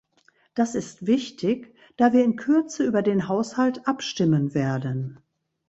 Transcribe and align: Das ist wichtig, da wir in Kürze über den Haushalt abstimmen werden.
Das 0.55 0.73
ist 0.73 1.05
wichtig, 1.05 1.75
da 1.95 2.11
wir 2.11 2.23
in 2.23 2.35
Kürze 2.35 2.83
über 2.85 3.03
den 3.03 3.27
Haushalt 3.27 3.87
abstimmen 3.87 4.55
werden. 4.55 5.19